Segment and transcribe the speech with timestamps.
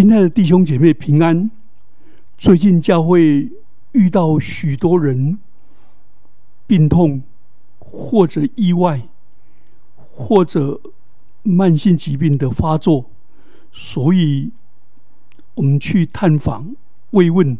[0.00, 1.50] 亲爱的弟兄姐妹平安。
[2.38, 3.50] 最近教会
[3.92, 5.38] 遇到许多人
[6.66, 7.22] 病痛，
[7.78, 9.06] 或者意外，
[10.10, 10.80] 或者
[11.42, 13.10] 慢性疾病的发作，
[13.70, 14.52] 所以
[15.52, 16.74] 我们去探访
[17.10, 17.58] 慰问，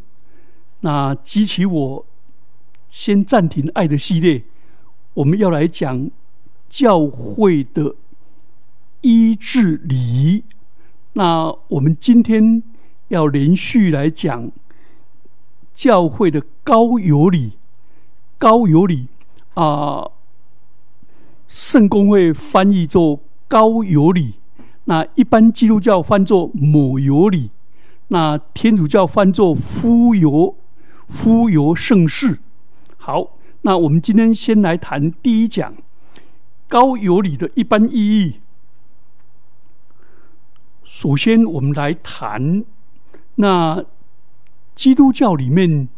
[0.80, 2.06] 那激起我
[2.88, 4.44] 先暂停爱的系列，
[5.12, 6.10] 我们要来讲
[6.70, 7.96] 教会的
[9.02, 10.44] 医治礼仪。
[11.14, 12.62] 那我们今天
[13.08, 14.50] 要连续来讲。
[15.72, 17.52] 教会的高有礼，
[18.36, 19.06] 高有礼
[19.54, 20.10] 啊，
[21.48, 24.34] 圣公会翻译作高有礼，
[24.84, 27.50] 那一般基督教翻作母有礼，
[28.08, 30.54] 那天主教翻作夫有
[31.08, 32.40] 夫有圣事。
[32.98, 35.72] 好，那我们今天先来谈第一讲
[36.68, 38.34] 高有礼的一般意义。
[41.00, 42.62] 首先，我们来谈
[43.36, 43.82] 那。
[44.74, 45.88] 基督教里面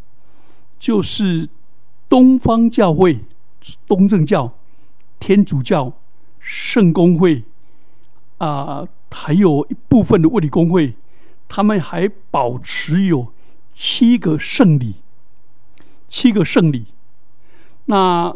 [0.79, 1.49] 就是
[2.09, 3.19] 东方教会、
[3.85, 4.53] 东正教、
[5.19, 5.93] 天主教、
[6.39, 7.43] 圣公会
[8.37, 10.95] 啊，还有一部分的卫理公会，
[11.49, 13.33] 他们还保持有
[13.73, 14.95] 七个圣礼，
[16.07, 16.87] 七个圣礼。
[17.85, 18.35] 那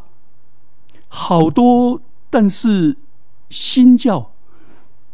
[1.08, 2.98] 好多，但是
[3.50, 4.32] 新教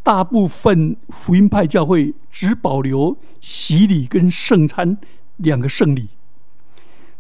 [0.04, 4.98] 大部分福音派教会只保留洗礼跟圣餐。
[5.38, 6.10] 两个圣礼，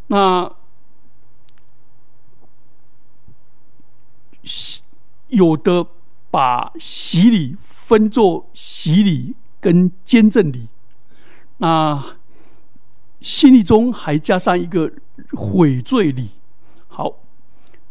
[0.07, 0.55] 那
[5.29, 5.87] 有的
[6.29, 10.67] 把洗礼分作洗礼跟坚正礼，
[11.57, 12.17] 那
[13.19, 14.93] 洗礼中还加上一个
[15.31, 16.29] 悔罪礼。
[16.87, 17.15] 好，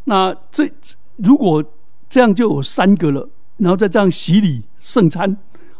[0.05, 0.71] 那这
[1.17, 1.61] 如果
[2.09, 3.29] 这样就有三个了，
[3.63, 5.37] 然后再这样洗礼圣餐，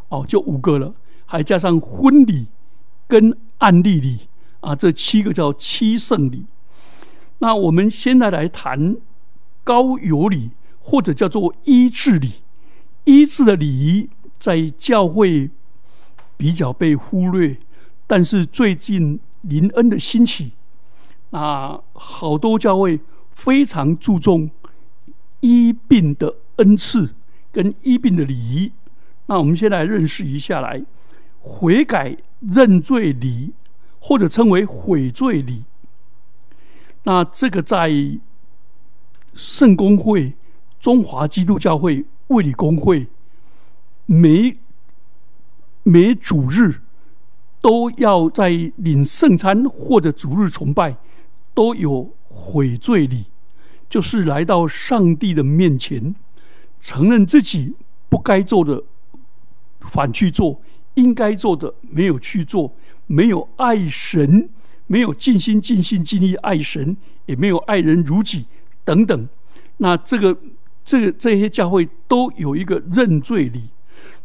[0.10, 0.94] 哦，就五个了，
[1.26, 2.48] 还加上婚礼
[3.08, 4.22] 跟案例礼。
[4.62, 6.46] 啊，这七个叫七圣礼。
[7.40, 8.96] 那我们现在来谈
[9.66, 12.36] 高有礼，或者叫做医治礼。
[13.04, 15.52] 医治的礼仪在教会
[16.38, 17.58] 比较被忽略，
[18.08, 20.54] 但是最近林恩的兴起，
[21.32, 23.02] 啊，好多教会
[23.34, 24.50] 非常注重
[25.42, 27.14] 医病的恩赐
[27.54, 28.74] 跟医病的礼仪。
[29.28, 30.84] 那我们先来认识一下，来
[31.40, 33.54] 悔改认罪礼。
[34.06, 35.64] 或者称为悔罪礼，
[37.04, 37.90] 那这个在
[39.34, 40.34] 圣公会、
[40.78, 43.08] 中华基督教会、卫理公会，
[44.06, 44.58] 每
[45.84, 46.82] 每主日
[47.62, 50.98] 都要在领圣餐或者主日崇拜，
[51.54, 53.28] 都有悔罪礼，
[53.90, 56.14] 就是来到上帝的面前，
[56.84, 57.74] 承认自己
[58.10, 58.84] 不该做的
[59.80, 60.62] 反去做，
[60.96, 62.76] 应该做的没有去做。
[63.08, 64.50] 没有爱神，
[64.88, 66.96] 没有尽心尽心尽力爱神，
[67.26, 68.46] 也没有爱人如己
[68.84, 69.30] 等等。
[69.78, 70.38] 那这个、
[70.84, 73.70] 这个这些教会都有一个认罪礼。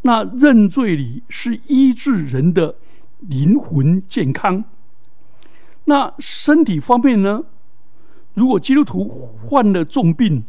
[0.02, 2.74] 那认罪礼是医治人的
[3.20, 4.64] 灵魂健康。
[5.84, 7.44] 那身体方面呢？
[8.34, 10.44] 如果基督徒患了重病，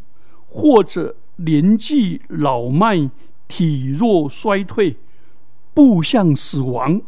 [0.47, 1.16] 或者
[1.46, 3.10] 年纪老迈、
[3.48, 4.98] 体弱衰退、
[5.74, 7.02] 步向死亡，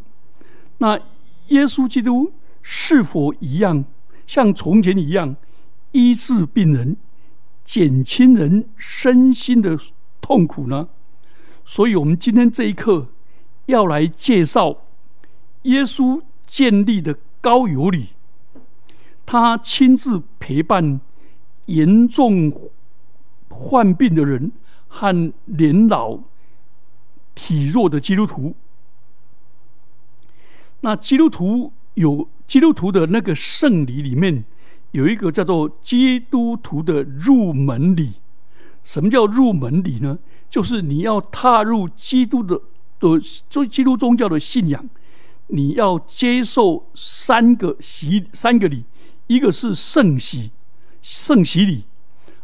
[0.80, 1.00] 那。
[1.48, 2.32] 耶稣基督
[2.62, 3.84] 是否一样
[4.26, 5.36] 像从前一样
[5.92, 6.96] 医治病人、
[7.66, 9.78] 减轻人身心的
[10.22, 10.88] 痛苦呢？
[11.66, 13.10] 所以，我们今天这一课
[13.66, 14.78] 要来介绍
[15.64, 18.12] 耶稣建立的高有礼。
[19.26, 21.02] 他亲自陪伴
[21.66, 22.50] 严重
[23.62, 24.52] 患病的人
[24.88, 26.20] 和年老
[27.36, 28.56] 体弱的基督徒。
[30.82, 34.44] 那基督徒有基督徒的那个圣礼里面
[34.92, 38.14] 有一个叫做基督徒的入门礼。
[38.84, 40.18] 什么叫入门礼呢？
[40.50, 42.60] 就是你要踏入基督的
[43.00, 44.90] 的宗基督宗教的信仰，
[45.48, 48.84] 你要接受三个洗三个礼，
[49.28, 50.50] 一个是圣洗
[51.02, 51.86] 圣洗礼，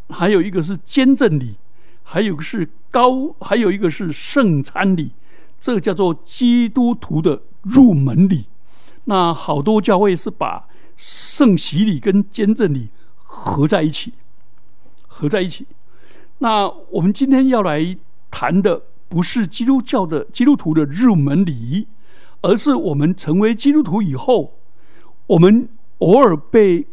[0.10, 1.56] 还有一个是坚正礼，
[2.04, 5.12] 还有个是高，还有一个是圣餐礼。
[5.60, 7.42] 这叫做基督徒的。
[7.64, 8.46] 入门礼，
[9.06, 12.88] 那好多教会是把圣洗礼跟坚正礼
[13.26, 14.14] 合在一起，
[15.06, 15.68] 合在一起。
[16.38, 17.98] 那我们今天要来
[18.32, 21.88] 谈的不是基督教的基督徒的入门礼仪，
[22.40, 24.54] 而是我们成为基督徒以后，
[25.26, 25.68] 我们
[25.98, 26.88] 偶尔被，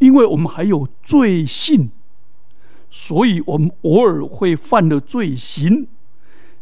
[0.00, 1.88] 因为我们还有罪性，
[2.96, 5.88] 所以我们偶尔会犯的罪行，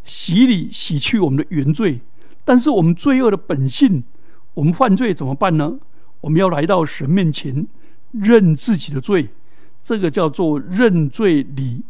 [0.03, 2.01] 洗礼洗去我们的原罪。
[2.43, 4.03] 但是我们罪恶的本性，
[4.55, 5.79] 我们犯罪怎么办呢？
[6.23, 7.67] 我们要来到神面前
[8.13, 9.29] 认自己的罪，
[9.83, 11.83] 这个叫做认罪礼。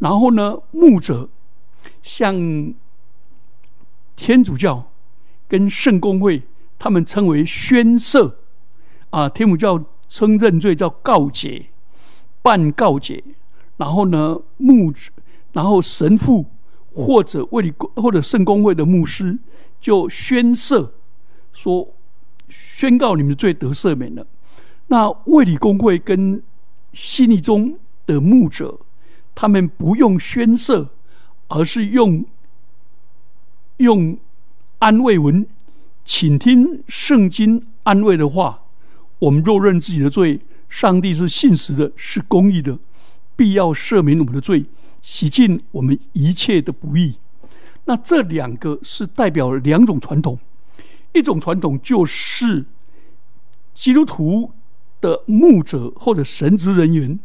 [0.00, 1.30] 然后呢，牧者
[2.02, 2.74] 像
[4.14, 4.92] 天主教
[5.48, 6.42] 跟圣公会，
[6.78, 8.34] 他们称为宣赦
[9.08, 11.70] 啊，天主教称认罪叫告解、
[12.42, 13.24] 办告解。
[13.78, 14.92] 然后呢，牧
[15.52, 16.44] 然后神父
[16.94, 19.38] 或者卫理公或者圣公会的牧师
[19.80, 20.90] 就宣赦，
[21.52, 21.88] 说
[22.50, 24.26] 宣告你们的罪得赦免了。
[24.88, 26.42] 那卫理公会跟
[26.92, 28.78] 信义中的牧者，
[29.34, 30.88] 他们不用宣赦，
[31.48, 32.24] 而是用
[33.78, 34.18] 用
[34.78, 35.46] 安慰文，
[36.04, 38.62] 请听圣经安慰的话。
[39.20, 42.78] 我们若认自己的罪，上帝是信实的，是公义的。
[43.38, 44.64] 必要赦免我们的罪，
[45.00, 47.14] 洗净我们一切的不义。
[47.84, 50.36] 那这两个是代表两种传统，
[51.14, 52.66] 一种传统就是
[53.72, 54.50] 基督徒
[55.00, 57.16] 的牧者或者神职人员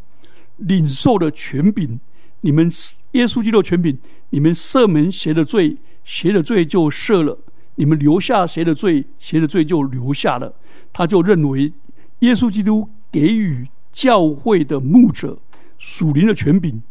[0.57, 1.99] 领受的权柄，
[2.41, 2.69] 你们
[3.13, 3.97] 耶稣基督权柄，
[4.29, 7.39] 你们赦免谁的罪，谁的罪就赦了；
[7.75, 10.53] 你们留下谁的罪，谁的罪就留下了。
[10.93, 11.73] 他就认为
[12.19, 15.39] 耶稣基督给予教会的牧者。
[15.85, 16.81] 属灵的权柄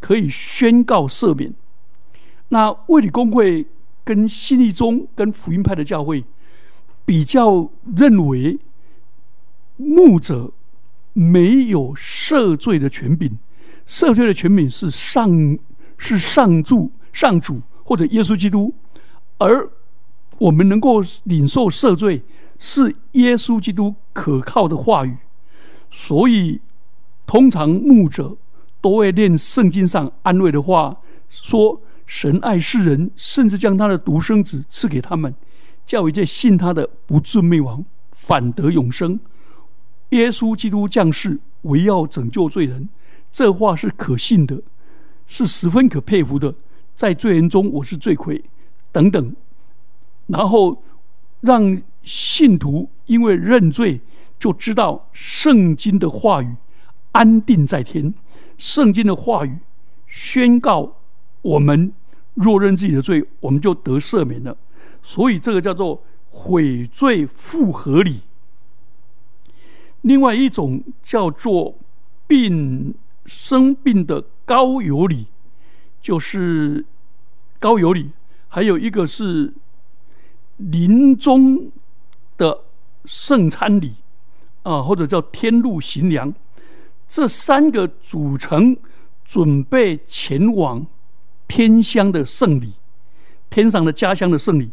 [0.00, 1.54] 可以宣告赦免。
[2.48, 3.64] 那卫理公会
[4.02, 6.24] 跟新立宗跟福音派的教会
[7.04, 8.58] 比较认为，
[9.76, 10.52] 牧者
[11.12, 13.38] 没有赦罪的权柄，
[13.86, 15.56] 赦罪的权柄是上
[15.96, 18.74] 是上主上主或者耶稣基督，
[19.38, 19.70] 而
[20.38, 22.24] 我们能够领受赦罪
[22.58, 25.16] 是耶稣基督可靠的话语，
[25.88, 26.60] 所以。
[27.30, 28.36] 通常牧者
[28.80, 30.96] 都会念圣经上安慰的话，
[31.28, 35.32] 说神爱世人，甚至将他的独生子赐给他们，
[35.86, 39.20] 叫一切信他的不至灭亡，反得永生。
[40.08, 42.88] 耶稣基督降世，为要拯救罪人。
[43.30, 44.60] 这话是可信的，
[45.28, 46.52] 是十分可佩服的。
[46.96, 48.42] 在罪人中，我是罪魁。
[48.90, 49.36] 等等，
[50.26, 50.82] 然后
[51.42, 54.00] 让信徒因为认罪，
[54.40, 56.56] 就知道圣经的话语。
[57.12, 58.12] 安定在天，
[58.56, 59.58] 圣经的话语
[60.06, 60.96] 宣告
[61.42, 61.92] 我们
[62.34, 64.56] 若认自己的罪，我们就得赦免了。
[65.02, 68.20] 所以这个叫做悔罪复合礼。
[70.02, 71.76] 另外一种叫做
[72.26, 72.94] 病
[73.26, 75.26] 生病的高有礼，
[76.00, 76.84] 就是
[77.58, 78.10] 高有礼。
[78.48, 79.52] 还有一个是
[80.56, 81.70] 临终
[82.36, 82.64] 的
[83.04, 83.94] 圣餐礼
[84.62, 86.32] 啊，或者叫天路行粮。
[87.10, 88.76] 这三个组成
[89.24, 90.86] 准备前往
[91.48, 92.74] 天乡的圣礼，
[93.50, 94.70] 天上的家乡的圣礼，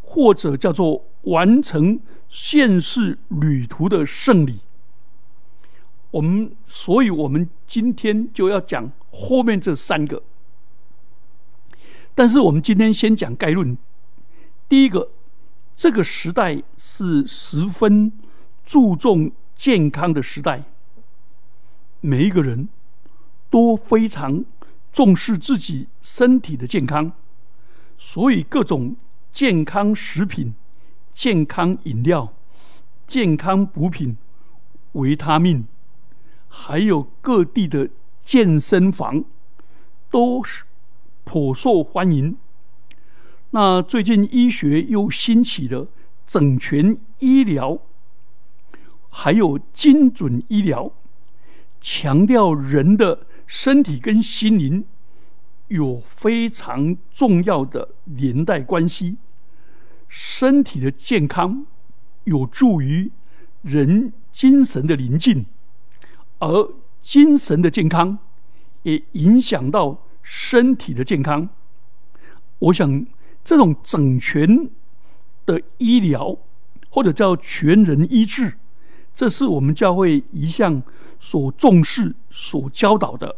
[0.00, 1.98] 或者叫做完成
[2.28, 4.60] 现世旅途的圣礼。
[6.12, 10.22] 我们，所以我们今天就要讲后面这三个。
[12.14, 13.76] 但是我们今天先讲概论。
[14.68, 15.10] 第一个，
[15.74, 18.12] 这个时代是十分
[18.64, 20.62] 注重健康的时代。
[22.00, 22.68] 每一个人
[23.50, 24.44] 都非常
[24.90, 27.12] 重视自己身体的健康，
[27.98, 28.96] 所以各种
[29.32, 30.54] 健康食品、
[31.12, 32.32] 健康饮料、
[33.06, 34.16] 健康补品、
[34.92, 35.66] 维他命，
[36.48, 37.90] 还有各地的
[38.20, 39.24] 健身房
[40.10, 40.64] 都是
[41.24, 42.36] 颇受欢迎。
[43.50, 45.88] 那最近医学又兴起了
[46.26, 47.78] 整全医疗，
[49.10, 50.92] 还有精准医疗。
[51.80, 54.84] 强调人的身体跟心灵
[55.68, 59.16] 有非常重要的连带关系，
[60.08, 61.66] 身体的健康
[62.24, 63.10] 有助于
[63.62, 65.46] 人精神的宁静，
[66.38, 68.18] 而精神的健康
[68.82, 71.48] 也影响到身体的健康。
[72.58, 73.06] 我想，
[73.42, 74.68] 这种整全
[75.46, 76.36] 的医疗，
[76.90, 78.58] 或者叫全人医治。
[79.14, 80.82] 这是我们教会一项
[81.20, 83.36] 所重视、所教导的。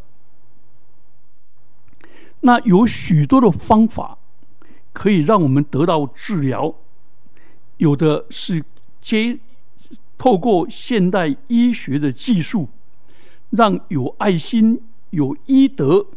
[2.39, 4.17] 那有许多的方法
[4.91, 6.73] 可以让我们得到治疗，
[7.77, 8.63] 有的是
[8.99, 9.37] 接
[10.17, 12.69] 透过现代医学的技术，
[13.51, 16.07] 让有爱心、有医德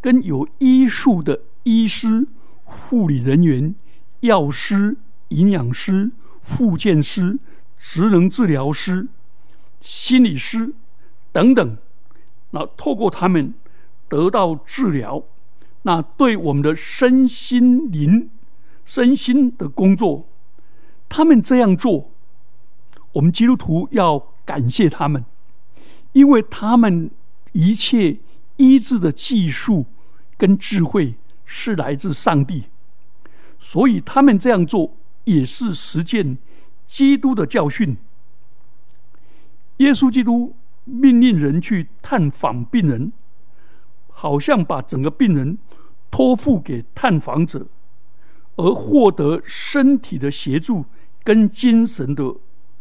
[0.00, 2.26] 跟有医术的医师、
[2.64, 3.74] 护理人员、
[4.20, 4.96] 药师、
[5.28, 6.10] 营养师、
[6.42, 7.38] 复健师。
[7.82, 9.08] 职能治疗师、
[9.80, 10.74] 心理师
[11.32, 11.76] 等等，
[12.50, 13.54] 那透过他们
[14.08, 15.22] 得到治疗，
[15.82, 18.30] 那对我们的身心灵
[18.84, 20.26] 身心的工作，
[21.08, 22.10] 他们这样做，
[23.12, 25.24] 我们基督徒要感谢他们，
[26.12, 27.10] 因为他们
[27.52, 28.18] 一切
[28.56, 29.86] 医治的技术
[30.36, 32.64] 跟智慧是来自上帝，
[33.58, 36.36] 所以他们这样做也是实践
[36.86, 37.96] 基督的教训。
[39.76, 40.54] 耶稣基督
[40.90, 43.12] 命令人去探访病人，
[44.08, 45.56] 好像把整个病人
[46.10, 47.66] 托付给探访者，
[48.56, 50.84] 而获得身体的协助
[51.22, 52.34] 跟精神的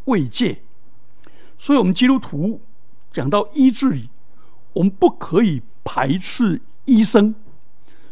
[0.05, 0.61] 慰藉。
[1.57, 2.61] 所以，我们基督徒
[3.11, 4.09] 讲到医治里，
[4.73, 7.35] 我们不可以排斥医生。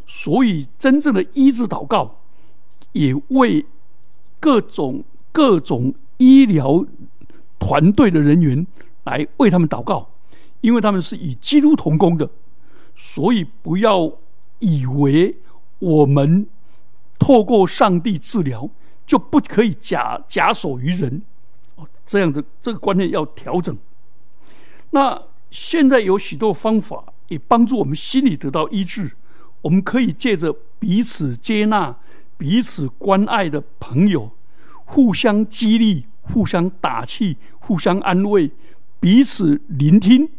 [0.06, 2.20] 所以，真正的医治祷告，
[2.92, 3.66] 也为
[4.40, 6.86] 各种各种医疗。
[7.60, 8.68] 团队的人员
[9.08, 10.10] 来为他们祷告，
[10.60, 12.30] 因为他们是以基督同工的，
[12.96, 14.12] 所以不要
[14.60, 15.38] 以为
[15.80, 16.46] 我们
[17.18, 18.70] 透过上帝治疗
[19.06, 21.22] 就不可以假假手于人
[21.76, 23.76] 哦，这样的这个观念要调整。
[24.92, 29.14] 那现在有许多方法也帮助我们心里得到医治，
[29.62, 31.96] 我们可以借着彼此接纳、
[32.38, 34.32] 彼此关爱的朋友，
[34.86, 36.06] 互相激励。
[36.34, 38.52] 互相打气，互相安慰，
[39.00, 40.30] 彼此聆听，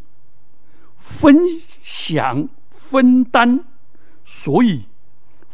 [0.98, 3.64] 分享分担，
[4.24, 4.84] 所以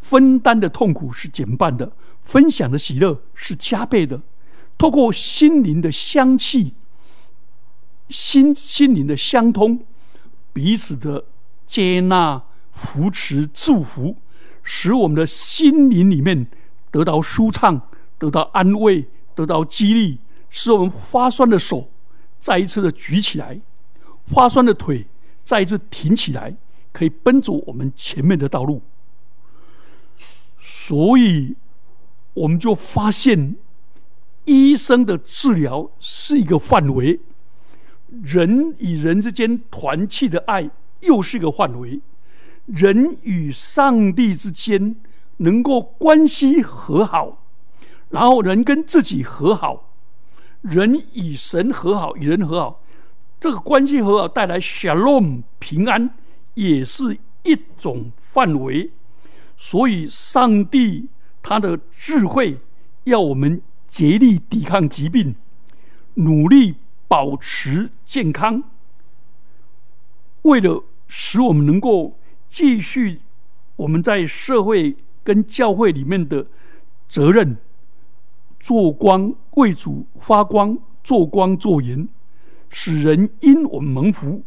[0.01, 1.93] 分担的痛苦是减半的，
[2.23, 4.23] 分享的喜乐是加倍的。
[4.77, 6.75] 透过心灵的香气，
[8.09, 9.85] 心心灵的相通，
[10.53, 11.25] 彼此的
[11.67, 12.43] 接纳、
[12.73, 14.17] 扶持、祝福，
[14.63, 16.47] 使我们的心灵里面
[16.91, 20.19] 得到舒畅，得到安慰，得到激励。
[20.49, 21.91] 使我们发酸的手
[22.45, 23.59] 再一次的举起来，
[24.27, 25.07] 发酸的腿
[25.43, 26.55] 再一次挺起来，
[26.93, 28.83] 可以奔走我们前面的道路。
[30.61, 31.57] 所以，
[32.35, 33.57] 我们就发现，
[34.45, 37.19] 医生的治疗是一个范围，
[38.23, 40.71] 人与人之间团契的爱
[41.01, 41.99] 又是一个范围，
[42.67, 44.95] 人与上帝之间
[45.39, 47.43] 能够关系和好，
[48.11, 49.94] 然后人跟自己和好。
[50.65, 52.81] 人与神和好，与人和好，
[53.39, 56.09] 这个关系和好带来 shalom 平安，
[56.55, 58.91] 也是一种范围。
[59.59, 61.09] 所以，上帝
[61.43, 62.59] 他的智慧
[63.05, 65.37] 要我们竭力抵抗疾病，
[66.15, 68.63] 努力保持健康，
[70.43, 72.19] 为了使我们能够
[72.49, 73.21] 继续
[73.77, 76.47] 我们在社会跟教会里面的
[77.09, 77.59] 责任。
[78.65, 82.09] 做光为主发光，做光做盐，
[82.71, 84.43] 使人因我们蒙福。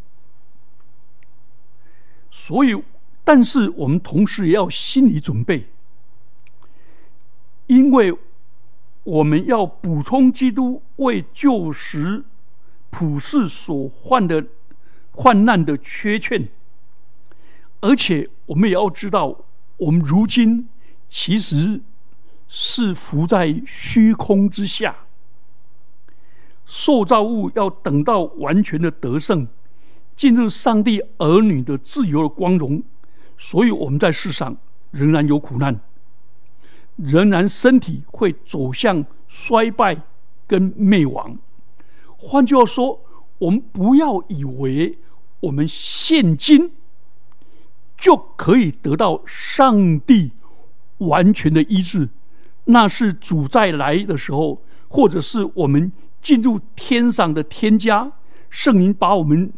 [2.31, 2.83] 所以，
[3.23, 5.67] 但是我们同时也要心理准备，
[7.67, 8.17] 因为
[9.03, 12.25] 我们要补充基督为旧时
[12.89, 14.43] 普世所患的
[15.11, 16.49] 患难的缺欠，
[17.81, 19.45] 而且我们也要知道，
[19.77, 20.67] 我们如今
[21.07, 21.81] 其实。
[22.47, 24.95] 是浮在虚空之下，
[26.65, 29.47] 受造物要等到完全的得胜，
[30.15, 32.81] 进入上帝儿女的自由的光荣，
[33.37, 34.55] 所以我们在世上
[34.91, 35.79] 仍然有苦难，
[36.95, 40.01] 仍然身体会走向衰败
[40.47, 41.37] 跟灭亡。
[42.15, 43.01] 换句话说，
[43.37, 44.97] 我们不要以为
[45.41, 46.71] 我们现今
[47.97, 50.31] 就可以得到上帝
[50.99, 52.09] 完全的医治。
[52.67, 58.11] 那是主再来的时候，或者是我们进入天上的天家，
[58.49, 59.51] 圣灵把我们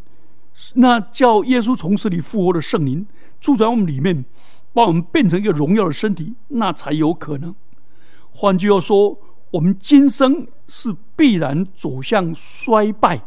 [0.75, 3.05] 那叫耶稣从死里复活的圣灵
[3.41, 4.23] 住在我们里面，
[4.73, 7.55] 把我们变成一个荣耀的身体，那才有可能。
[8.31, 9.17] 换句话说，
[9.51, 13.21] 我们今生是必然走向衰败，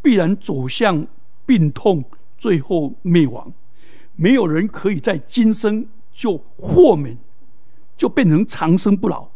[0.00, 1.06] 必然走向
[1.44, 2.04] 病痛，
[2.36, 3.52] 最后灭亡。
[4.14, 7.18] 没有人可以在今生就豁免。
[7.98, 9.28] 就变成长生不老。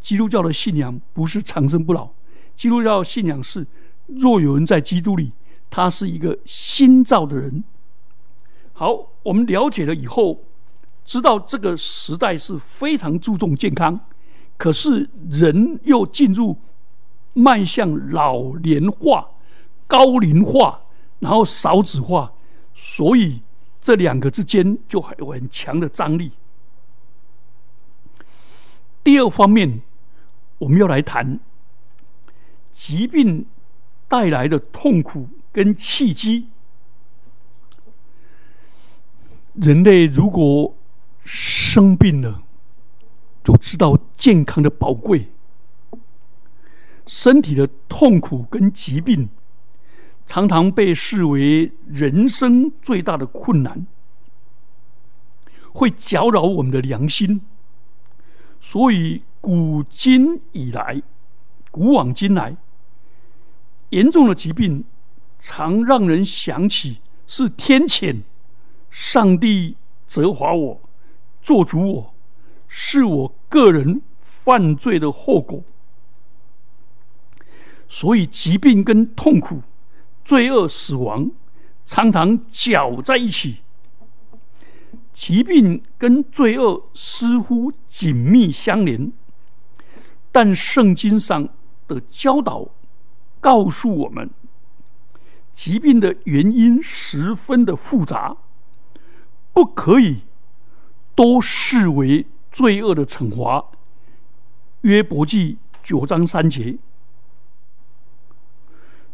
[0.00, 2.10] 基督教的信仰不是长生不老，
[2.54, 3.66] 基督教信仰是：
[4.06, 5.32] 若有人在基督里，
[5.70, 7.62] 他是一个新造的人。
[8.72, 10.40] 好，我们了解了以后，
[11.04, 14.00] 知道这个时代是非常注重健康，
[14.56, 16.58] 可是人又进入
[17.32, 19.28] 迈向老年化、
[19.86, 20.80] 高龄化，
[21.20, 22.32] 然后少子化，
[22.74, 23.40] 所以
[23.80, 26.32] 这两个之间就有很强的张力。
[29.04, 29.82] 第二方面，
[30.58, 31.40] 我们要来谈
[32.72, 33.46] 疾病
[34.08, 36.48] 带来的痛苦跟契机。
[39.54, 40.74] 人类如果
[41.24, 42.42] 生病了，
[43.44, 45.28] 就知道健康的宝贵。
[47.06, 49.28] 身体的痛苦跟疾病，
[50.24, 53.86] 常常被视为人生最大的困难，
[55.72, 57.42] 会搅扰我们的良心。
[58.64, 61.02] 所以，古今以来，
[61.72, 62.56] 古往今来，
[63.90, 64.84] 严重的疾病
[65.40, 68.22] 常让人想起是天谴，
[68.88, 69.76] 上帝
[70.06, 70.80] 责罚我，
[71.42, 72.14] 做主我，
[72.68, 75.64] 是我个人犯罪的后果。
[77.88, 79.60] 所以，疾病跟痛苦、
[80.24, 81.28] 罪恶、死亡
[81.84, 83.58] 常常搅在一起。
[85.12, 89.12] 疾病跟罪恶似乎紧密相连，
[90.30, 91.48] 但圣经上
[91.86, 92.68] 的教导
[93.40, 94.30] 告诉我们，
[95.52, 98.36] 疾病的原因十分的复杂，
[99.52, 100.22] 不可以
[101.14, 103.66] 都视为罪恶的惩罚。
[104.80, 106.78] 约伯记九章三节。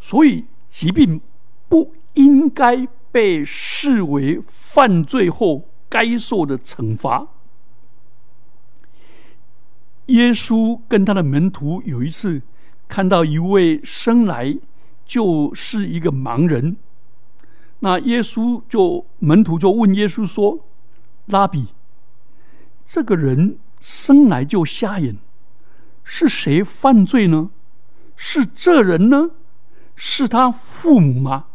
[0.01, 1.21] 所以，疾病
[1.69, 7.27] 不应该被视为犯罪后该受的惩罚。
[10.07, 12.41] 耶稣跟他的门徒有一次
[12.87, 14.57] 看到一位生来
[15.05, 16.77] 就是一个盲人，
[17.81, 20.61] 那耶稣就门徒就问耶稣说
[21.27, 21.69] ：“拉比，
[22.87, 25.19] 这个人生来就瞎眼，
[26.03, 27.51] 是谁犯罪呢？
[28.17, 29.31] 是这人呢？”
[30.01, 31.48] 是他父母吗？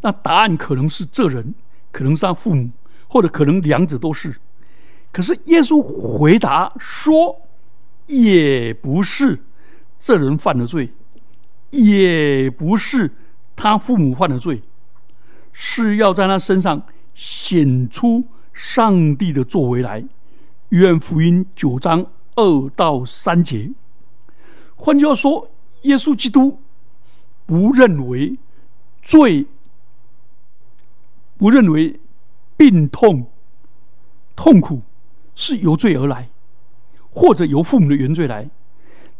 [0.00, 1.54] 那答案可能是这人，
[1.90, 2.70] 可能是他父母，
[3.08, 4.34] 或者可能两者都是。
[5.12, 7.40] 可是耶稣回答说，
[8.06, 9.42] 也不是
[9.98, 10.92] 这人犯的罪，
[11.70, 13.10] 也不是
[13.56, 14.62] 他父母犯的罪，
[15.52, 16.82] 是要在他身上
[17.14, 20.04] 显出上帝的作为来。
[20.68, 23.70] 约翰福音九章二到三节。
[24.74, 25.50] 换句话说，
[25.82, 26.60] 耶稣基督
[27.46, 28.36] 不认为
[29.00, 29.46] 罪，
[31.38, 32.00] 不认为
[32.56, 33.30] 病痛、
[34.34, 34.82] 痛苦
[35.34, 36.28] 是由罪而来，
[37.10, 38.48] 或者由父母的原罪来。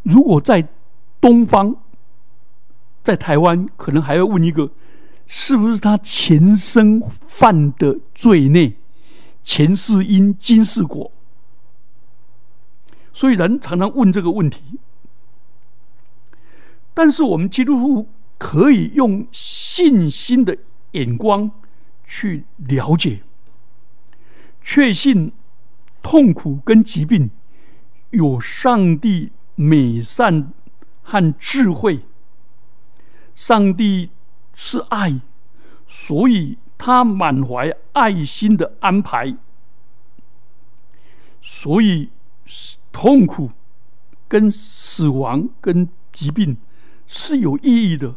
[0.02, 0.66] 如果在
[1.20, 1.76] 东方，
[3.02, 4.70] 在台湾，可能还要问一个：
[5.26, 8.74] 是不是他前生犯的罪孽？
[9.44, 11.12] 前世因，今世果。
[13.12, 14.78] 所以人常常问这个问题。
[16.92, 20.56] 但是我们基督徒可以用信心的
[20.92, 21.50] 眼光
[22.06, 23.22] 去了解，
[24.62, 25.32] 确信
[26.02, 27.30] 痛苦跟疾病
[28.10, 30.52] 有上帝美善
[31.02, 32.04] 和智慧。
[33.34, 34.10] 上帝
[34.54, 35.20] 是爱，
[35.86, 39.36] 所以他满怀爱心的安排。
[41.42, 42.10] 所以
[42.92, 43.50] 痛苦、
[44.26, 46.56] 跟死亡、跟疾病。
[47.08, 48.16] 是有意义的，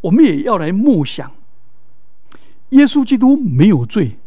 [0.00, 1.30] 我们也要来默想。
[2.70, 4.18] 耶稣基督没有罪，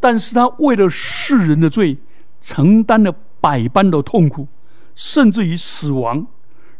[0.00, 1.98] 但是他为了世人的罪，
[2.40, 4.48] 承担了百般的痛苦，
[4.94, 6.26] 甚至于死亡。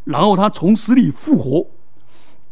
[0.04, 1.66] 然后他从死里复活，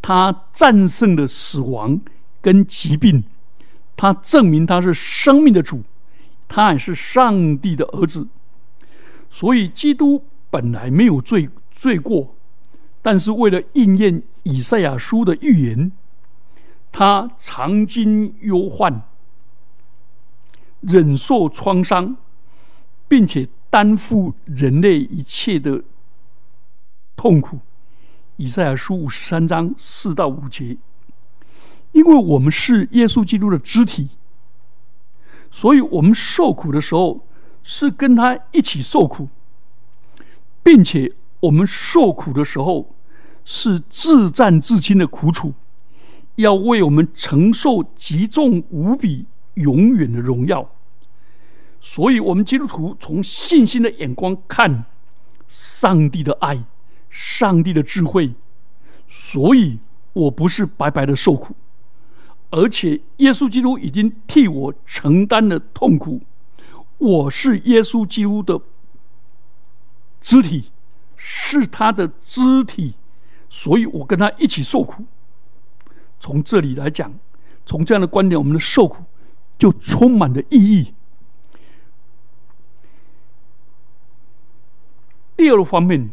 [0.00, 2.00] 他战胜了死亡
[2.40, 3.24] 跟疾病，
[3.96, 5.82] 他证明他是生命的主，
[6.46, 8.28] 他也是上帝的儿子。
[9.28, 12.34] 所以，基督本来没有罪罪过。
[13.02, 15.90] 但是为了应验以赛亚书的预言，
[16.92, 19.02] 他常经忧患，
[20.80, 22.16] 忍受创伤，
[23.08, 25.82] 并且担负人类一切的
[27.16, 27.60] 痛苦。
[28.36, 30.76] 以赛亚书五十三章四到五节，
[31.92, 34.10] 因为我们是耶稣基督的肢体，
[35.50, 37.26] 所以我们受苦的时候
[37.62, 39.28] 是跟他一起受苦，
[40.62, 41.14] 并且。
[41.40, 42.94] 我们受苦的时候，
[43.46, 45.54] 是自战自亲的苦楚，
[46.40, 50.70] 要为我们承受极重无比、永远的荣耀。
[51.80, 54.84] 所以，我们基督徒从信心的眼光看
[55.48, 56.62] 上帝的爱、
[57.08, 58.34] 上帝的智慧。
[59.08, 59.78] 所以
[60.12, 61.54] 我不是白白的受苦，
[62.50, 66.20] 而且耶稣基督已经替我承担了痛苦。
[66.98, 68.60] 我是耶稣基督的
[70.20, 70.70] 肢体。
[71.22, 72.94] 是他的肢体，
[73.50, 75.04] 所以我跟他一起受苦。
[76.20, 77.12] 从这里来讲，
[77.66, 79.02] 从这样的观点，我们的受苦
[79.58, 80.94] 就充满了意义。
[85.36, 86.10] 第二个方面，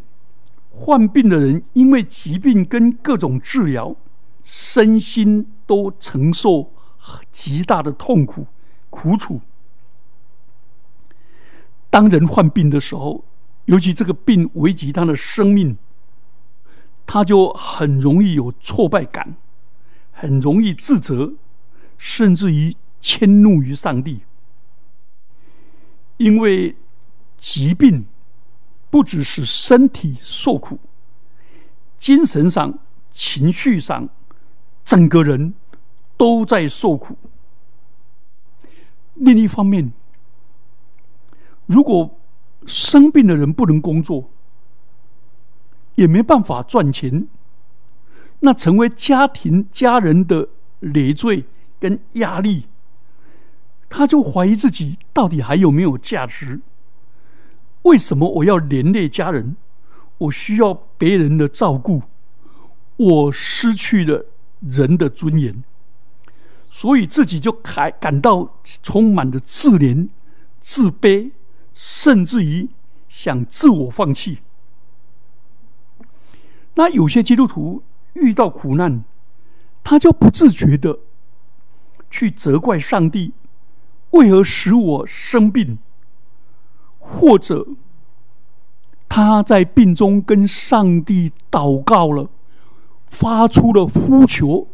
[0.70, 3.94] 患病的人因为疾病跟各种治疗，
[4.42, 6.72] 身心都承受
[7.30, 8.46] 极大的痛苦
[8.88, 9.42] 苦楚。
[11.90, 13.24] 当人患病的时候，
[13.66, 15.76] 尤其这个病危及他的生命，
[17.06, 19.36] 他就很容易有挫败感，
[20.20, 21.32] 很容易自责，
[21.96, 24.22] 甚至于迁怒于上帝。
[26.16, 26.74] 因为
[27.38, 28.04] 疾病
[28.90, 30.80] 不只是身体受苦，
[32.00, 32.76] 精神上、
[33.12, 34.08] 情绪上，
[34.84, 35.54] 整个人
[36.16, 37.16] 都在受苦。
[39.14, 39.92] 另一方面，
[41.66, 42.18] 如果
[42.66, 44.28] 生病的人不能工作，
[45.94, 47.28] 也没办法赚钱，
[48.40, 50.48] 那成为家庭家人的
[50.80, 51.44] 累赘
[51.78, 52.66] 跟压力。
[53.88, 56.60] 他就怀疑自己到底还有没有价值？
[57.82, 59.56] 为什么我要连累家人？
[60.18, 62.02] 我需要别人的照顾，
[62.96, 64.26] 我失去了
[64.60, 65.62] 人的尊严，
[66.68, 70.08] 所以自己就感感到充满着自怜、
[70.60, 71.30] 自卑，
[71.72, 72.68] 甚至于
[73.08, 74.38] 想自我放弃。
[76.74, 77.82] 那有些基督徒
[78.20, 79.04] 遇到苦难，
[79.82, 80.98] 他就不自觉的
[82.10, 83.32] 去责怪上帝。
[84.10, 85.78] 为何使我生病？
[86.98, 87.66] 或者
[89.08, 92.28] 他在病中跟上帝祷告了，
[93.06, 94.68] 发出了呼求，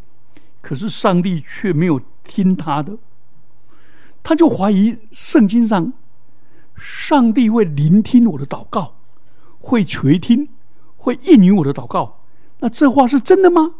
[0.60, 2.98] 可是上帝却没有听他的，
[4.22, 5.92] 他就怀疑圣经上
[6.76, 8.94] 上帝会聆听我的祷告，
[9.60, 10.48] 会垂听，
[10.96, 12.20] 会应允我的祷告。
[12.64, 13.74] 那这话是真的吗？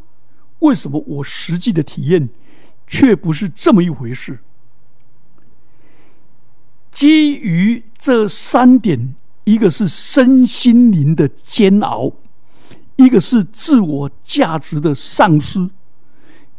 [0.59, 2.29] 为什么我实际的体验
[2.87, 4.41] 却不是这么一回事？
[6.93, 12.13] 基于这三点，一个是身心灵的煎熬，
[12.97, 15.71] 一个是自我价值的丧失，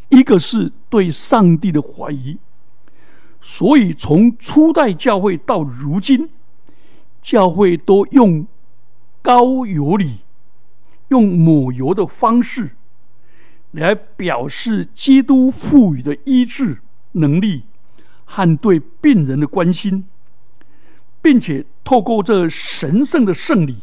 [0.10, 2.40] 一个是对上帝的怀疑。
[3.40, 6.28] 所以，从初代教会到如今，
[7.22, 8.48] 教会都用
[9.22, 10.22] 高有礼、
[11.10, 12.72] 用抹油的方式，
[13.72, 16.82] 来表示基督赋予的医治
[17.13, 17.63] 能力
[18.26, 20.06] 和对病人的关心。
[21.22, 23.80] 并且透过这神圣的圣礼，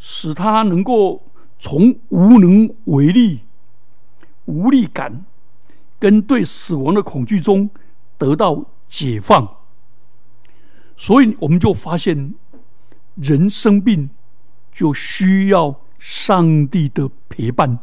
[0.00, 1.22] 使他能够
[1.56, 3.42] 从无能为力、
[4.46, 5.24] 无力感
[6.00, 7.70] 跟对死亡的恐惧中
[8.18, 9.48] 得到解放。
[10.96, 12.34] 所以，我们就发现，
[13.14, 14.10] 人生病
[14.72, 17.80] 就需要上帝的陪伴、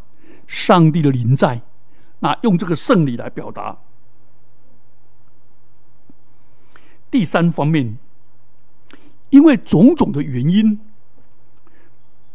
[0.48, 1.62] 上帝的临在。
[2.20, 3.78] 那用这个圣礼来表达。
[7.12, 7.98] 第三方面。
[9.30, 10.80] 因为种种的原因，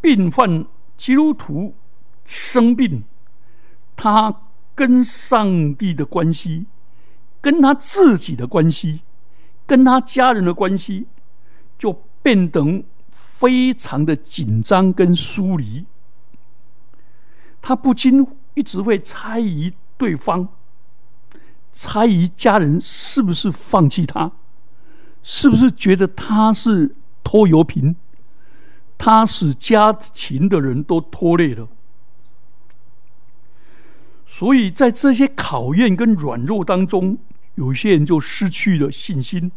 [0.01, 1.77] 病患基督徒
[2.25, 3.05] 生病，
[3.95, 4.43] 他
[4.75, 6.67] 跟上帝的关系，
[7.41, 9.03] 跟他自己的关系，
[9.65, 11.07] 跟他家人的关系，
[11.79, 12.83] 就变得
[13.39, 15.87] 非常的紧张跟疏离。
[17.63, 20.49] 他不禁一直会猜疑对方，
[21.71, 24.33] 猜疑家人是不是放弃他。
[25.23, 27.95] 是不是觉得他是拖油瓶？
[28.97, 31.69] 他使家庭的人都拖累了，
[34.27, 37.19] 所以在这些考验跟软弱当中，
[37.55, 39.53] 有些人就失去了信心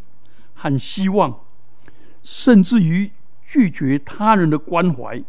[0.53, 1.39] 和希望，
[2.21, 3.11] 甚至于
[3.51, 5.21] 拒绝他人的关怀，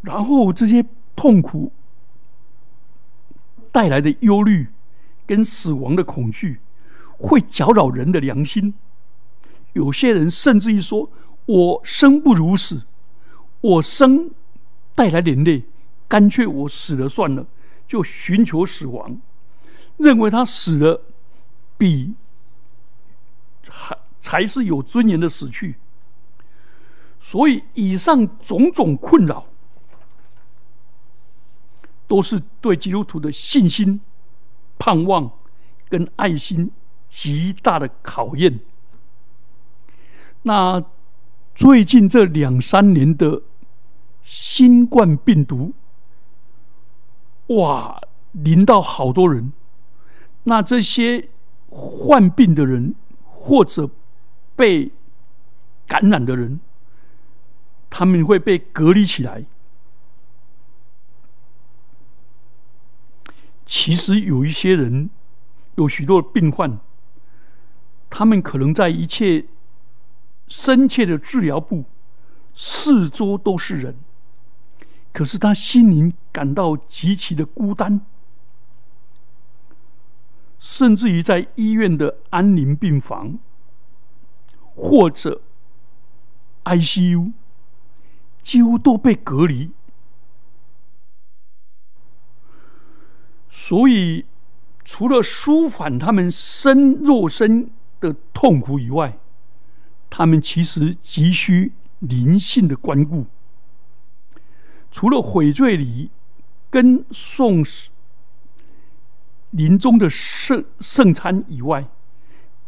[0.00, 0.82] 然后这些
[1.14, 1.70] 痛苦
[3.70, 4.66] 带来的忧虑
[5.26, 6.58] 跟死亡的恐惧。
[7.18, 8.72] 会搅扰人的良心，
[9.74, 11.12] 有些人甚至于说
[11.44, 12.82] ：“我生不如死，
[13.60, 14.30] 我生
[14.94, 15.62] 带来连累，
[16.08, 17.46] 干脆我死了算了，
[17.86, 19.20] 就寻求死亡，
[19.98, 21.02] 认为他死了
[21.76, 22.14] 比
[23.68, 25.74] 还才是有尊严的死去。”
[27.20, 29.46] 所以，以上种种困扰，
[32.08, 34.00] 都是对基督徒的信心、
[34.78, 35.30] 盼望
[35.88, 36.70] 跟爱心。
[37.12, 38.60] 极大的考验。
[40.42, 40.80] 那
[41.56, 43.42] 最近这两三年的
[44.22, 45.72] 新冠病毒，
[47.48, 49.52] 哇，临到好多人。
[50.44, 51.30] 那这些
[51.68, 53.90] 患病的人或者
[54.54, 54.92] 被
[55.88, 56.60] 感染的人，
[57.90, 59.44] 他们会被隔离起来。
[63.66, 65.10] 其实有一些人，
[65.74, 66.78] 有许多病患。
[68.08, 69.46] 他们可能在一切
[70.48, 71.84] 深切的治疗部，
[72.52, 73.96] 四周都是人，
[75.12, 78.00] 可是他心灵感到极其的孤单，
[80.58, 83.38] 甚至于在医院的安宁病房，
[84.74, 85.40] 或者
[86.64, 87.32] ICU，
[88.42, 89.70] 几乎都被隔离。
[93.50, 94.24] 所以，
[94.84, 99.18] 除了舒缓他们身肉身的痛苦以外，
[100.08, 103.26] 他们其实急需灵性的关顾。
[104.90, 106.10] 除了悔罪礼
[106.68, 107.64] 跟送
[109.50, 111.88] 临终的圣圣餐以外，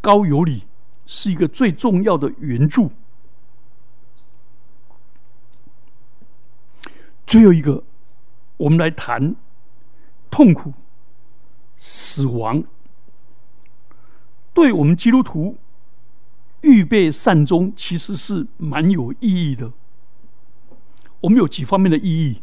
[0.00, 0.64] 高有礼
[1.06, 2.92] 是一个最重要的援助。
[7.32, 7.82] 最后一个，
[8.58, 9.34] 我们来谈
[10.30, 10.74] 痛苦、
[11.78, 12.62] 死亡，
[14.52, 15.56] 对我们基督徒
[16.60, 19.72] 预备善终，其实是蛮有意义的。
[21.22, 22.42] 我们有几方面的意义。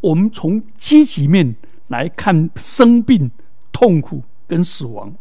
[0.00, 1.54] 我们从积极面
[1.86, 3.30] 来看生病、
[3.70, 5.14] 痛苦跟死亡。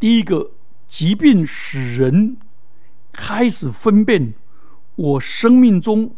[0.00, 0.52] 第一个，
[0.86, 2.38] 疾病使人
[3.20, 4.32] 开始分辨
[4.94, 6.14] 我生命中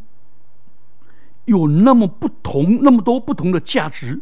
[1.46, 4.20] 有那么不同、那么多不同的价值，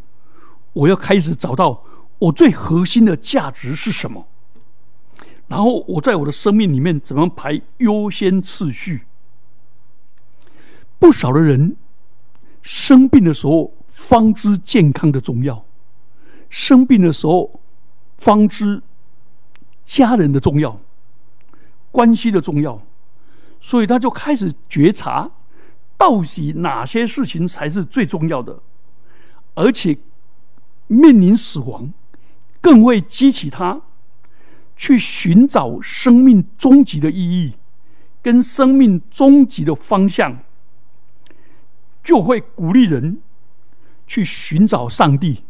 [0.71, 1.83] 我要开始找到
[2.17, 4.25] 我最核心的价值是什么。
[5.47, 9.01] 然后我在我的生命里面怎么排优先次序？
[10.97, 11.75] 不少的人
[12.61, 15.65] 生病的时候方知健康的重要，
[16.49, 17.59] 生病的时候
[18.19, 18.81] 方知
[19.83, 20.79] 家人的重要、
[21.91, 22.81] 关系的重要，
[23.59, 25.29] 所以他就开始觉察
[25.97, 28.59] 到底哪些事情才是最重要的，
[29.55, 29.97] 而且
[30.87, 31.93] 面临死亡
[32.61, 33.81] 更会激起他。
[34.81, 37.55] 去寻找生命终极的意义，
[38.21, 40.39] 跟生命终极的方向，
[42.01, 43.21] 就会鼓励人
[44.07, 45.43] 去寻找上帝，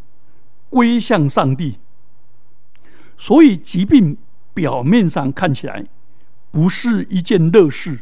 [0.71, 1.77] 归向上帝。
[3.19, 4.17] 所以，疾病
[4.55, 5.85] 表面上看起来
[6.51, 7.99] 不是一件乐事，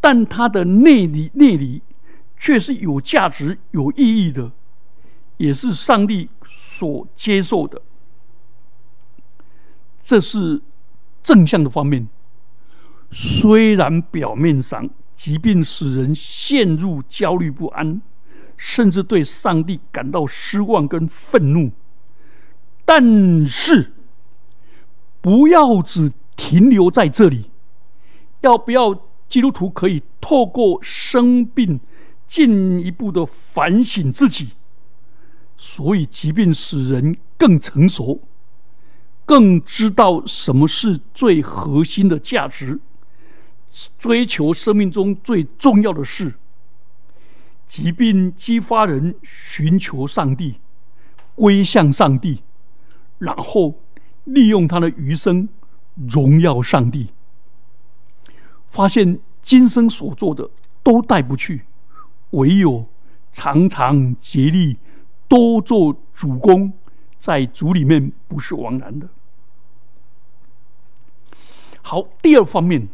[0.00, 1.82] 但它的内里内里
[2.38, 4.52] 却是有价值、有意义的，
[5.38, 7.80] 也是上帝所接受的。
[10.02, 10.60] 这是
[11.22, 12.08] 正向的方面。
[13.12, 18.00] 虽然表面上疾病使人陷入焦虑不安，
[18.56, 21.72] 甚至对上帝感到失望跟愤怒，
[22.84, 23.92] 但是
[25.20, 27.50] 不要只停留在这里。
[28.40, 28.98] 要不要
[29.28, 31.78] 基督徒可以透过生病
[32.26, 34.52] 进一步的反省自己？
[35.58, 38.22] 所以疾病使人更成熟。
[39.26, 42.80] 更知道什么是最核心的价值，
[43.98, 46.34] 追求生命中最重要的事。
[47.66, 50.56] 疾病激发人寻求上帝，
[51.34, 52.42] 归向上帝，
[53.18, 53.78] 然后
[54.24, 55.48] 利用他的余生
[56.08, 57.10] 荣耀上帝。
[58.66, 60.48] 发现今生所做的
[60.82, 61.64] 都带不去，
[62.30, 62.86] 唯有
[63.32, 64.78] 常常竭力
[65.26, 66.72] 多做主公，
[67.18, 69.08] 在主里面不是枉然的。
[71.82, 72.88] 好，第二方面，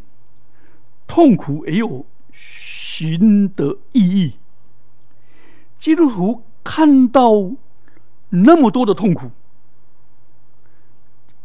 [1.07, 4.35] 痛苦也有寻的意义。
[5.79, 7.51] 基督徒看到
[8.31, 9.31] 那么多的痛苦，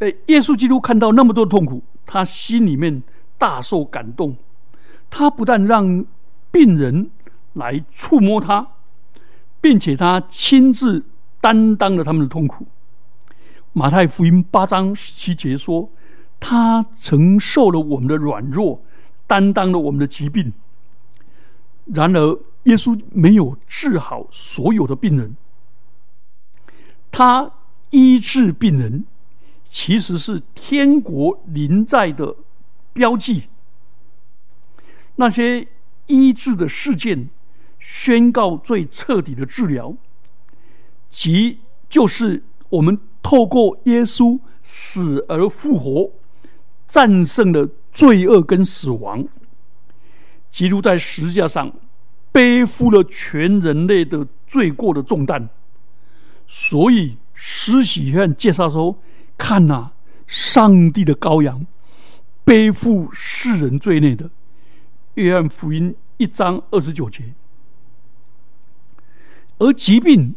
[0.02, 3.02] 哎，耶稣基督看到那么多痛苦，他心里面
[3.38, 4.36] 大受感动。
[5.10, 6.06] 他不但让
[6.52, 7.10] 病人
[7.54, 8.68] 来触摸他，
[9.60, 11.06] 并且他亲自
[11.40, 12.66] 担当了他们的痛苦。
[13.74, 15.90] 马太福音八章十七节说。
[16.44, 18.82] 他承受了我们的软弱，
[19.28, 20.52] 担当了我们的疾病。
[21.86, 25.38] 然而，耶稣没有治好所有的病人。
[27.12, 27.52] 他
[27.92, 29.06] 医治病人，
[29.74, 32.36] 其实是天国临在的
[32.92, 33.44] 标记。
[35.16, 35.66] 那些
[36.08, 37.30] 医治的事件，
[37.80, 39.96] 宣告最彻底的治疗，
[41.10, 46.12] 即就是我们透过耶稣死而复活。
[46.86, 49.26] 战胜了罪恶跟死亡，
[50.52, 51.72] 基督在十字架上
[52.34, 55.48] 背负了全人类的罪过的重担，
[56.46, 59.00] 所以施洗约翰介绍说
[59.42, 59.90] ：“看呐，
[60.28, 61.66] 上帝的羔羊，
[62.44, 64.30] 背负世人罪孽的。”
[65.16, 67.34] 约翰福音一章二十九节。
[69.58, 70.36] 而疾病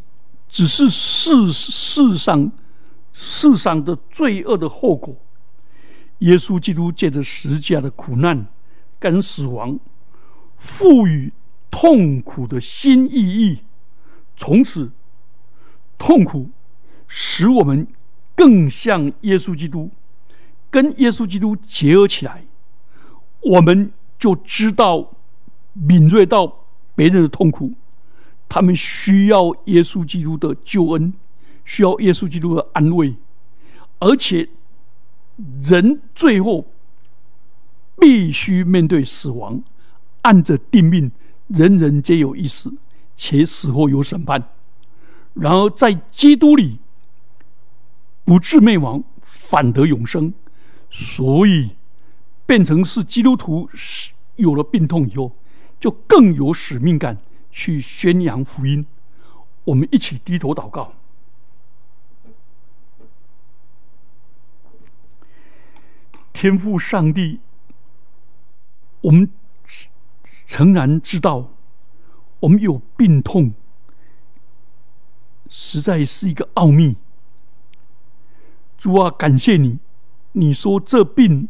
[0.49, 2.51] 只是世世上
[3.12, 5.14] 世上的罪恶的后果。
[6.21, 8.47] 耶稣基督借着十字架的苦难
[8.99, 9.79] 跟死亡，
[10.57, 11.31] 赋予
[11.71, 13.59] 痛苦的新意义。
[14.35, 14.90] 从此，
[15.99, 16.49] 痛苦
[17.07, 17.87] 使我们
[18.37, 19.90] 更像耶稣基督，
[20.70, 22.44] 跟耶稣基督结合起来，
[23.40, 25.12] 我们就知道
[25.73, 26.66] 敏锐到
[26.97, 27.73] 别人的痛苦，
[28.49, 31.14] 他们需要耶稣基督的救恩，
[31.64, 33.14] 需要耶稣基督的安慰，
[34.01, 34.49] 而且
[35.62, 36.66] 人最后
[38.01, 39.62] 必须面对死亡，
[40.23, 41.12] 按着定命，
[41.47, 42.73] 人人皆有一死，
[43.14, 44.42] 且死后有审判。
[45.35, 46.79] 然而在基督里。
[48.25, 50.33] 不至灭亡，反得永生。
[50.91, 51.77] 所以，
[52.47, 53.69] 变成是基督徒，
[54.37, 55.37] 有了病痛以后，
[55.81, 57.19] 就更有使命感
[57.51, 58.87] 去宣扬福音。
[59.65, 60.93] 我们一起低头祷告，
[66.33, 67.41] 天父上帝，
[69.01, 69.31] 我们
[70.47, 71.51] 诚然知道，
[72.41, 73.55] 我们有病痛，
[75.49, 76.97] 实在是一个奥秘。
[78.85, 79.79] 主啊，感谢你！
[80.33, 81.49] 你说这病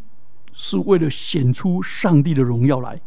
[0.53, 3.01] 是为了显出上帝的荣耀来。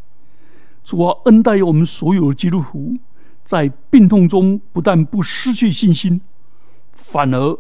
[0.84, 2.98] 主啊，恩待我们所有的基督徒，
[3.46, 6.20] 在病痛中不但不失去信心，
[6.92, 7.58] 反而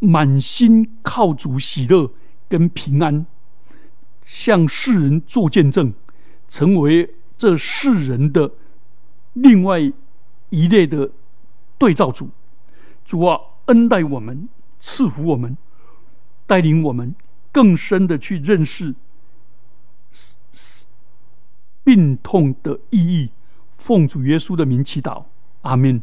[0.00, 2.10] 满心靠主喜乐
[2.48, 3.24] 跟平安，
[4.24, 5.94] 向世人做见证，
[6.48, 8.50] 成为这世人的
[9.34, 9.78] 另外
[10.50, 11.12] 一类的
[11.78, 12.28] 对照组。
[13.04, 14.48] 主啊，恩待我们，
[14.80, 15.56] 赐福我们。
[16.52, 17.14] 带领我们
[17.50, 18.94] 更深的去认识
[21.82, 23.30] 病痛的意义。
[23.78, 25.24] 奉主耶稣的名祈祷，
[25.62, 26.02] 阿门。